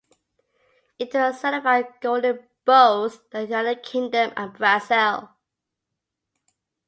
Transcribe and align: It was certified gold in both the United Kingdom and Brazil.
It 0.97 1.13
was 1.13 1.39
certified 1.39 1.93
gold 2.01 2.25
in 2.25 2.39
both 2.65 3.29
the 3.29 3.43
United 3.43 3.83
Kingdom 3.83 4.33
and 4.35 4.51
Brazil. 4.51 5.35